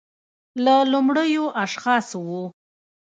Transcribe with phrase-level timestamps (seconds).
[0.63, 2.31] له لومړیو اشخاصو و